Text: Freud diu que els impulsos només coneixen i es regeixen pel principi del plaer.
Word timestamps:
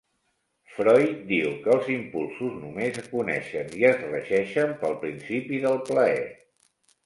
Freud 0.77 1.19
diu 1.31 1.51
que 1.65 1.71
els 1.73 1.91
impulsos 1.97 2.57
només 2.63 2.99
coneixen 3.13 3.71
i 3.83 3.87
es 3.93 4.03
regeixen 4.09 4.75
pel 4.83 5.01
principi 5.07 5.65
del 5.69 5.81
plaer. 5.93 6.21